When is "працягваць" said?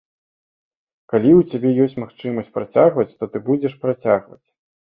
2.57-3.09, 3.85-4.43